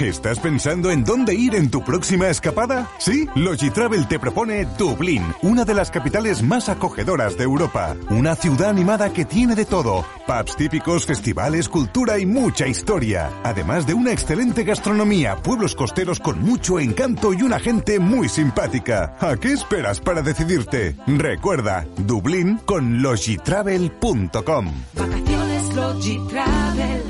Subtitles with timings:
[0.00, 2.88] ¿Estás pensando en dónde ir en tu próxima escapada?
[2.98, 7.94] Sí, Logitravel te propone Dublín, una de las capitales más acogedoras de Europa.
[8.08, 10.06] Una ciudad animada que tiene de todo.
[10.26, 13.30] Pubs típicos, festivales, cultura y mucha historia.
[13.44, 19.16] Además de una excelente gastronomía, pueblos costeros con mucho encanto y una gente muy simpática.
[19.20, 20.96] ¿A qué esperas para decidirte?
[21.06, 24.72] Recuerda, Dublín con logitravel.com.
[24.94, 27.09] Vacaciones Logitravel.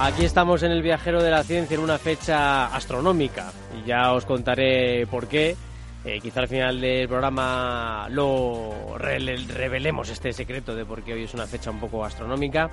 [0.00, 4.24] Aquí estamos en el viajero de la ciencia en una fecha astronómica y ya os
[4.24, 5.56] contaré por qué.
[6.04, 11.34] Eh, quizá al final del programa lo revelemos este secreto de por qué hoy es
[11.34, 12.70] una fecha un poco astronómica.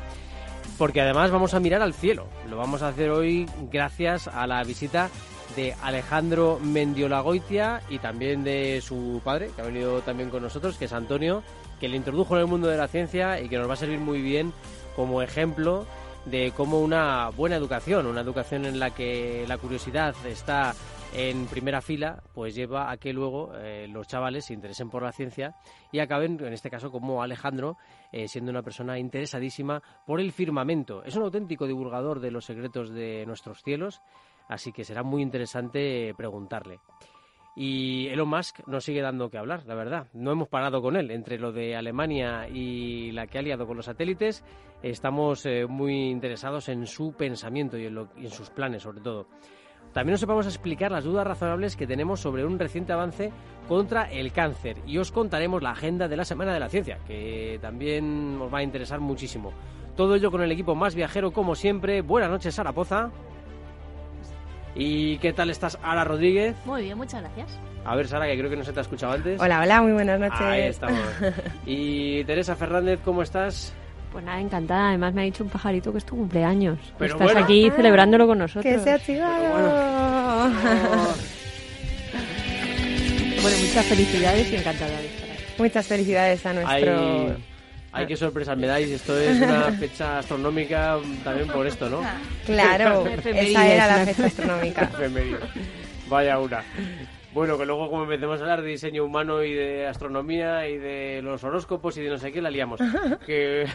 [0.78, 2.28] Porque además vamos a mirar al cielo.
[2.48, 5.10] Lo vamos a hacer hoy gracias a la visita
[5.56, 10.86] de Alejandro Mendiolagoitia y también de su padre, que ha venido también con nosotros, que
[10.86, 11.42] es Antonio,
[11.80, 14.00] que le introdujo en el mundo de la ciencia y que nos va a servir
[14.00, 14.54] muy bien
[14.96, 15.88] como ejemplo
[16.26, 20.74] de cómo una buena educación, una educación en la que la curiosidad está
[21.14, 25.14] en primera fila, pues lleva a que luego eh, los chavales se interesen por la
[25.14, 25.56] ciencia
[25.92, 27.78] y acaben, en este caso, como Alejandro,
[28.12, 31.04] eh, siendo una persona interesadísima por el firmamento.
[31.04, 34.02] Es un auténtico divulgador de los secretos de nuestros cielos,
[34.50, 36.80] así que será muy interesante preguntarle.
[37.56, 40.08] Y Elon Musk nos sigue dando que hablar, la verdad.
[40.14, 41.10] No hemos parado con él.
[41.10, 44.44] Entre lo de Alemania y la que ha liado con los satélites,
[44.84, 49.28] estamos eh, muy interesados en su pensamiento y en, y en sus planes, sobre todo.
[49.94, 53.32] También nos vamos a explicar las dudas razonables que tenemos sobre un reciente avance
[53.70, 57.58] contra el cáncer y os contaremos la agenda de la Semana de la Ciencia, que
[57.62, 59.54] también os va a interesar muchísimo.
[59.96, 62.02] Todo ello con el equipo más viajero, como siempre.
[62.02, 63.10] Buenas noches, Sara Poza.
[64.76, 66.56] ¿Y qué tal estás, Ara Rodríguez?
[66.66, 67.58] Muy bien, muchas gracias.
[67.86, 69.40] A ver, Sara, que creo que no se te ha escuchado antes.
[69.40, 70.42] Hola, hola, muy buenas noches.
[70.42, 71.00] Ahí estamos.
[71.66, 73.74] Y Teresa Fernández, ¿cómo estás?
[74.12, 74.90] Pues nada, encantada.
[74.90, 76.78] Además me ha dicho un pajarito que es tu cumpleaños.
[76.98, 77.44] Pero Estás bueno.
[77.44, 78.74] aquí celebrándolo con nosotros.
[78.74, 80.52] Que se ha activado.
[83.42, 85.44] Bueno, muchas felicidades y encantada de estar aquí.
[85.60, 87.36] Muchas felicidades a nuestro...
[87.96, 88.90] ay, qué sorpresa me dais.
[88.92, 92.02] Esto es una fecha astronómica también por esto, ¿no?
[92.46, 94.92] Claro, esa era la fecha astronómica.
[96.10, 96.64] Vaya una.
[97.34, 101.22] Bueno, que luego como empecemos a hablar de diseño humano y de astronomía y de
[101.22, 102.80] los horóscopos y de no sé qué, la liamos.
[103.26, 103.66] Que...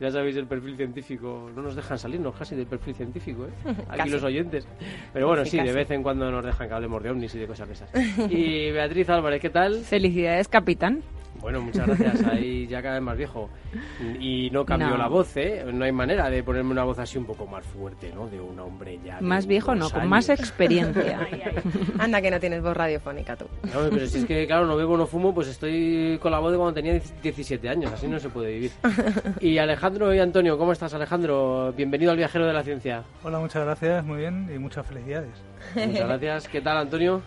[0.00, 3.72] ya sabéis el perfil científico, no nos dejan salirnos casi del perfil científico, ¿eh?
[3.88, 4.10] Aquí Casi.
[4.10, 4.66] los oyentes.
[5.12, 7.46] Pero bueno, sí, de vez en cuando nos dejan que hablemos de ovnis y de
[7.46, 7.90] cosas de esas.
[8.30, 9.80] Y Beatriz Álvarez, ¿qué tal?
[9.80, 11.02] Felicidades, capitán.
[11.40, 12.24] Bueno, muchas gracias.
[12.32, 13.48] Ahí ya cada vez más viejo.
[14.18, 14.96] Y no cambió No.
[14.98, 15.64] la voz, ¿eh?
[15.72, 18.28] No hay manera de ponerme una voz así un poco más fuerte, ¿no?
[18.28, 19.20] De un hombre ya.
[19.20, 21.26] Más viejo no, con más experiencia.
[21.98, 23.46] Anda que no tienes voz radiofónica tú.
[23.72, 26.52] No, pero si es que, claro, no bebo, no fumo, pues estoy con la voz
[26.52, 27.92] de cuando tenía 17 años.
[27.92, 28.70] Así no se puede vivir.
[29.40, 31.72] Y Alejandro y Antonio, ¿cómo estás, Alejandro?
[31.76, 33.02] Bienvenido al Viajero de la Ciencia.
[33.22, 35.30] Hola, muchas gracias, muy bien y muchas felicidades.
[35.74, 36.48] Muchas gracias.
[36.48, 37.22] ¿Qué tal, Antonio?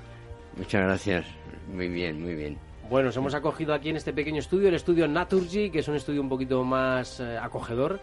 [0.58, 1.26] Muchas gracias.
[1.74, 2.58] Muy bien, muy bien.
[2.94, 5.96] Bueno, nos hemos acogido aquí en este pequeño estudio, el estudio Naturgy, que es un
[5.96, 8.00] estudio un poquito más eh, acogedor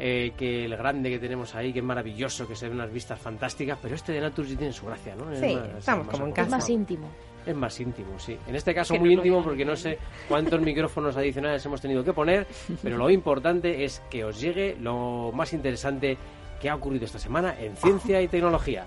[0.00, 3.20] eh, que el grande que tenemos ahí, que es maravilloso, que se ven unas vistas
[3.20, 5.30] fantásticas, pero este de Naturgy tiene su gracia, ¿no?
[5.30, 6.46] Es Sí, más- estamos más como en acogedor.
[6.48, 7.08] Es más íntimo.
[7.46, 8.36] Es más íntimo, sí.
[8.48, 12.12] En este caso Que muy íntimo porque no sé cuántos micrófonos adicionales hemos tenido que
[12.12, 12.44] poner,
[12.82, 16.18] pero lo importante es que os llegue lo más interesante
[16.60, 18.86] que ha ocurrido esta semana en ciencia y tecnología.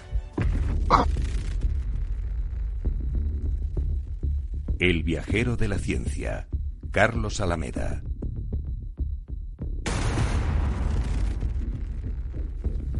[4.86, 6.48] El viajero de la ciencia.
[6.92, 8.04] Carlos Alameda.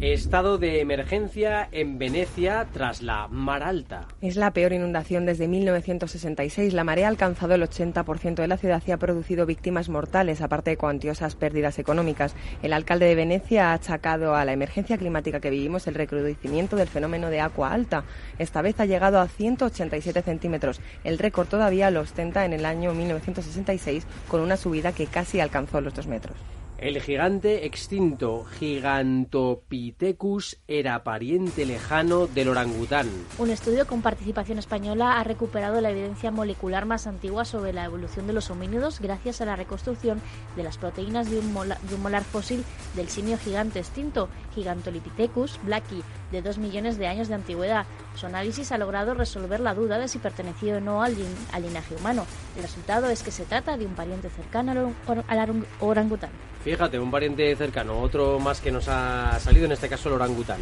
[0.02, 4.06] Estado de emergencia en Venecia tras la mar alta.
[4.20, 6.74] Es la peor inundación desde 1966.
[6.74, 10.68] La marea ha alcanzado el 80% de la ciudad y ha producido víctimas mortales, aparte
[10.68, 12.34] de cuantiosas pérdidas económicas.
[12.62, 16.88] El alcalde de Venecia ha achacado a la emergencia climática que vivimos el recrudecimiento del
[16.88, 18.04] fenómeno de agua alta.
[18.38, 20.82] Esta vez ha llegado a 187 centímetros.
[21.04, 25.80] El récord todavía lo ostenta en el año 1966 con una subida que casi alcanzó
[25.80, 26.36] los dos metros.
[26.78, 33.08] El gigante extinto Gigantopithecus era pariente lejano del orangután.
[33.38, 38.26] Un estudio con participación española ha recuperado la evidencia molecular más antigua sobre la evolución
[38.26, 40.20] de los homínidos gracias a la reconstrucción
[40.54, 42.62] de las proteínas de un, de un molar fósil
[42.94, 46.02] del simio gigante extinto, Gigantolipithecus blacki,
[46.32, 47.86] de dos millones de años de antigüedad.
[48.14, 51.62] Su análisis ha logrado resolver la duda de si pertenecía o no al, lin- al
[51.62, 52.26] linaje humano.
[52.56, 56.30] El resultado es que se trata de un pariente cercano al, or- al arung- orangután.
[56.64, 60.58] Fíjate, un pariente cercano, otro más que nos ha salido, en este caso el orangután.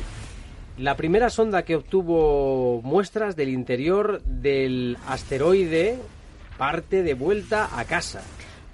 [0.76, 5.98] La primera sonda que obtuvo muestras del interior del asteroide
[6.58, 8.22] parte de vuelta a casa.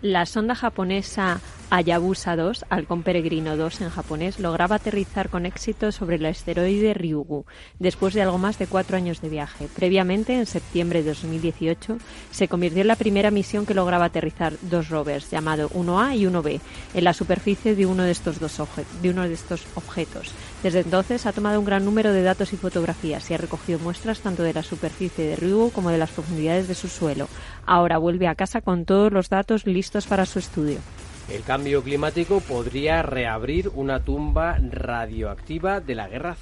[0.02, 1.40] La sonda japonesa
[1.72, 7.46] Hayabusa 2, Halcón Peregrino 2 en japonés, lograba aterrizar con éxito sobre el asteroide Ryugu,
[7.78, 9.68] después de algo más de cuatro años de viaje.
[9.76, 11.98] Previamente, en septiembre de 2018,
[12.32, 16.60] se convirtió en la primera misión que lograba aterrizar dos rovers, llamado 1A y 1B,
[16.94, 18.60] en la superficie de uno de estos, dos
[19.00, 20.32] de uno de estos objetos.
[20.64, 24.18] Desde entonces ha tomado un gran número de datos y fotografías y ha recogido muestras
[24.18, 27.28] tanto de la superficie de Ryugu como de las profundidades de su suelo.
[27.64, 30.80] Ahora vuelve a casa con todos los datos listos para su estudio.
[31.30, 36.36] El cambio climático podría reabrir una tumba radioactiva de la Guerra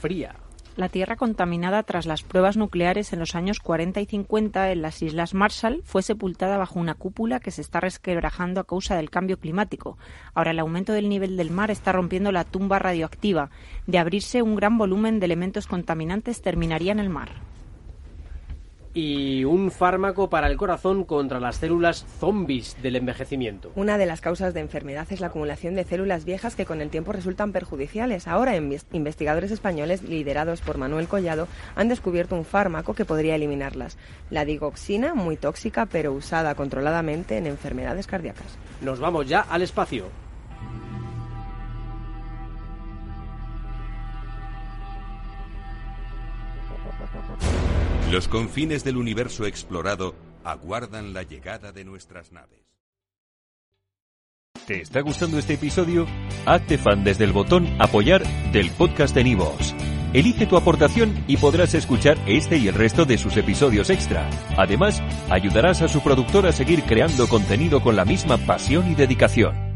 [0.00, 0.34] Fría.
[0.74, 5.00] La Tierra contaminada tras las pruebas nucleares en los años 40 y 50 en las
[5.00, 9.38] Islas Marshall fue sepultada bajo una cúpula que se está resquebrajando a causa del cambio
[9.38, 9.96] climático.
[10.34, 13.50] Ahora el aumento del nivel del mar está rompiendo la tumba radioactiva.
[13.86, 17.51] De abrirse un gran volumen de elementos contaminantes terminaría en el mar.
[18.94, 23.72] Y un fármaco para el corazón contra las células zombies del envejecimiento.
[23.74, 26.90] Una de las causas de enfermedad es la acumulación de células viejas que con el
[26.90, 28.28] tiempo resultan perjudiciales.
[28.28, 33.96] Ahora, inves- investigadores españoles, liderados por Manuel Collado, han descubierto un fármaco que podría eliminarlas.
[34.28, 38.58] La digoxina, muy tóxica, pero usada controladamente en enfermedades cardíacas.
[38.82, 40.04] Nos vamos ya al espacio.
[48.12, 50.14] Los confines del universo explorado
[50.44, 52.60] aguardan la llegada de nuestras naves.
[54.66, 56.06] ¿Te está gustando este episodio?
[56.44, 58.22] Hazte fan desde el botón Apoyar
[58.52, 59.74] del podcast de Nivos.
[60.12, 64.28] Elige tu aportación y podrás escuchar este y el resto de sus episodios extra.
[64.58, 69.71] Además, ayudarás a su productor a seguir creando contenido con la misma pasión y dedicación.